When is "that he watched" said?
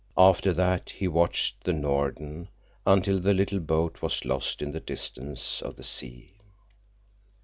0.53-1.63